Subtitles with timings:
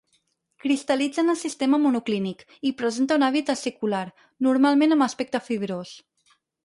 [0.61, 4.01] Cristal·litza en el sistema monoclínic i presenta un hàbit acicular,
[4.49, 5.93] normalment amb aspecte fibrós.